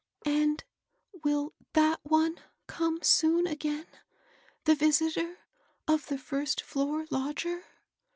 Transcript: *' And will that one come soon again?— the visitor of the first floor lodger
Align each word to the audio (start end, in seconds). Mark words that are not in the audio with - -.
*' 0.21 0.25
And 0.25 0.63
will 1.23 1.53
that 1.73 1.99
one 2.01 2.39
come 2.65 3.03
soon 3.03 3.45
again?— 3.45 3.85
the 4.65 4.73
visitor 4.73 5.37
of 5.87 6.07
the 6.07 6.17
first 6.17 6.59
floor 6.61 7.05
lodger 7.11 7.65